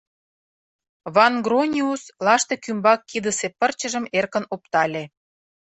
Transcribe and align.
Ван-Грониус 1.15 2.03
лаштык 2.25 2.61
ӱмбак 2.71 2.99
кидысе 3.09 3.47
пырчыжым 3.59 4.05
эркын 4.17 4.45
оптале. 4.55 5.03